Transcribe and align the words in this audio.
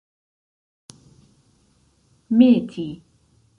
meti 2.37 2.87